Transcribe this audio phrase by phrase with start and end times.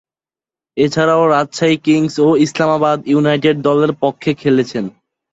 [0.77, 4.85] এছাড়াও, রাজশাহী কিংস ও ইসলামাবাদ ইউনাইটেড দলের পক্ষে খেলেছেন।